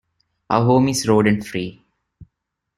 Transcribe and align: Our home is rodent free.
Our 0.49 0.65
home 0.65 0.87
is 0.87 1.07
rodent 1.07 1.45
free. 1.45 1.83